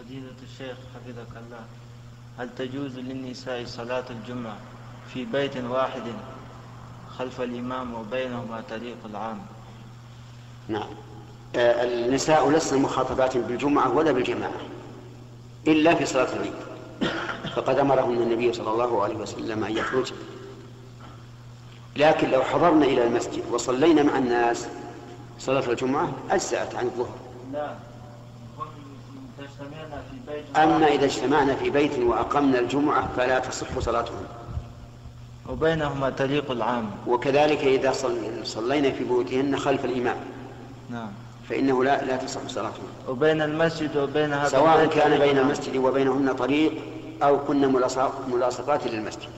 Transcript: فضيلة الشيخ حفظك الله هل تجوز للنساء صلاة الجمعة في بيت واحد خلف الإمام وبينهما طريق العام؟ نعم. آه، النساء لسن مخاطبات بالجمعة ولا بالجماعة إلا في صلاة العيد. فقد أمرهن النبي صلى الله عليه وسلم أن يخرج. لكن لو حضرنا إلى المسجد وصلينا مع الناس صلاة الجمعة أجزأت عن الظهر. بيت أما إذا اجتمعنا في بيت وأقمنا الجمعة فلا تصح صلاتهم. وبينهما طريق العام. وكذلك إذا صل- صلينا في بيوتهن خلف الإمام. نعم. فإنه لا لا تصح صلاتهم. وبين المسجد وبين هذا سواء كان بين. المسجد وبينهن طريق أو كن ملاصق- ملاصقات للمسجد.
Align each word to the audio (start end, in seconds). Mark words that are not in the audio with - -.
فضيلة 0.00 0.34
الشيخ 0.42 0.76
حفظك 0.94 1.36
الله 1.36 1.64
هل 2.38 2.48
تجوز 2.58 2.98
للنساء 2.98 3.64
صلاة 3.64 4.04
الجمعة 4.10 4.56
في 5.14 5.24
بيت 5.24 5.56
واحد 5.56 6.02
خلف 7.18 7.40
الإمام 7.40 7.94
وبينهما 7.94 8.62
طريق 8.70 8.96
العام؟ 9.10 9.38
نعم. 10.68 10.88
آه، 11.56 11.84
النساء 11.84 12.50
لسن 12.50 12.82
مخاطبات 12.82 13.36
بالجمعة 13.36 13.96
ولا 13.96 14.12
بالجماعة 14.12 14.60
إلا 15.66 15.94
في 15.94 16.06
صلاة 16.06 16.28
العيد. 16.36 16.54
فقد 17.56 17.78
أمرهن 17.78 18.22
النبي 18.22 18.52
صلى 18.52 18.70
الله 18.70 19.02
عليه 19.02 19.16
وسلم 19.16 19.64
أن 19.64 19.76
يخرج. 19.76 20.12
لكن 21.96 22.30
لو 22.30 22.42
حضرنا 22.42 22.84
إلى 22.84 23.06
المسجد 23.06 23.42
وصلينا 23.50 24.02
مع 24.02 24.18
الناس 24.18 24.68
صلاة 25.38 25.70
الجمعة 25.70 26.12
أجزأت 26.30 26.74
عن 26.74 26.86
الظهر. 26.86 27.18
بيت 27.52 27.89
أما 30.64 30.86
إذا 30.86 31.04
اجتمعنا 31.04 31.54
في 31.54 31.70
بيت 31.70 31.98
وأقمنا 31.98 32.58
الجمعة 32.58 33.08
فلا 33.16 33.38
تصح 33.38 33.78
صلاتهم. 33.78 34.22
وبينهما 35.48 36.10
طريق 36.10 36.50
العام. 36.50 36.90
وكذلك 37.06 37.58
إذا 37.58 37.92
صل- 37.92 38.46
صلينا 38.46 38.90
في 38.90 39.04
بيوتهن 39.04 39.56
خلف 39.56 39.84
الإمام. 39.84 40.16
نعم. 40.90 41.08
فإنه 41.48 41.84
لا 41.84 42.04
لا 42.04 42.16
تصح 42.16 42.40
صلاتهم. 42.48 42.84
وبين 43.08 43.42
المسجد 43.42 43.96
وبين 43.96 44.32
هذا 44.32 44.48
سواء 44.48 44.86
كان 44.86 45.18
بين. 45.18 45.38
المسجد 45.38 45.76
وبينهن 45.76 46.32
طريق 46.32 46.72
أو 47.22 47.38
كن 47.38 47.72
ملاصق- 47.72 48.28
ملاصقات 48.28 48.86
للمسجد. 48.86 49.28